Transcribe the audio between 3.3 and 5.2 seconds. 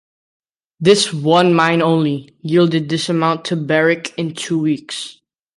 to Barrick in two weeks.